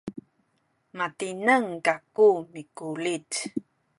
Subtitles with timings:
[0.97, 3.29] matineng kaku mikulit